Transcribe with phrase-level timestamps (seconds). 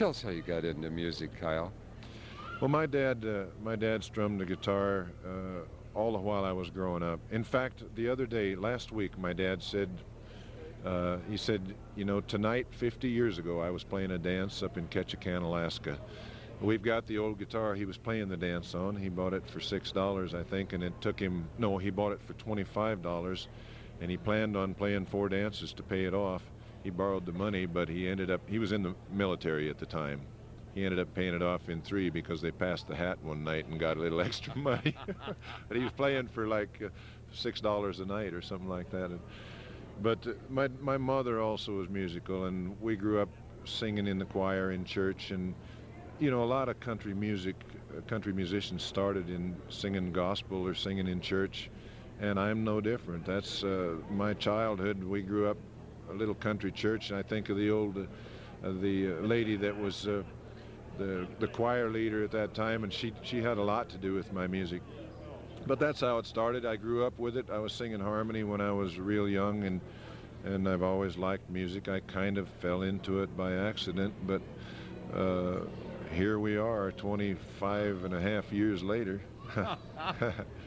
[0.00, 1.74] Tell us how you got into music, Kyle.
[2.58, 6.70] Well, my dad, uh, my dad strummed the guitar uh, all the while I was
[6.70, 7.20] growing up.
[7.30, 9.90] In fact, the other day, last week, my dad said,
[10.86, 14.78] uh, he said, you know, tonight, 50 years ago, I was playing a dance up
[14.78, 15.98] in Ketchikan, Alaska.
[16.62, 18.96] We've got the old guitar he was playing the dance on.
[18.96, 21.46] He bought it for six dollars, I think, and it took him.
[21.58, 23.48] No, he bought it for twenty-five dollars,
[24.00, 26.42] and he planned on playing four dances to pay it off.
[26.82, 28.40] He borrowed the money, but he ended up.
[28.48, 30.26] He was in the military at the time.
[30.74, 33.66] He ended up paying it off in three because they passed the hat one night
[33.66, 34.94] and got a little extra money.
[35.68, 36.88] but he was playing for like uh,
[37.32, 39.06] six dollars a night or something like that.
[39.06, 39.20] And,
[40.02, 43.28] but uh, my my mother also was musical, and we grew up
[43.64, 45.54] singing in the choir in church and
[46.18, 47.56] you know, a lot of country music,
[47.96, 51.70] uh, country musicians started in singing gospel or singing in church,
[52.20, 53.24] and I'm no different.
[53.24, 55.02] That's uh, my childhood.
[55.02, 55.56] We grew up
[56.10, 59.76] a little country church, and I think of the old, uh, the uh, lady that
[59.78, 60.22] was uh,
[60.98, 64.14] the the choir leader at that time, and she she had a lot to do
[64.14, 64.82] with my music.
[65.66, 66.64] But that's how it started.
[66.64, 67.50] I grew up with it.
[67.50, 69.80] I was singing harmony when I was real young, and
[70.44, 71.88] and I've always liked music.
[71.88, 74.42] I kind of fell into it by accident, but.
[75.14, 75.60] Uh,
[76.12, 79.20] here we are 25 and a half years later.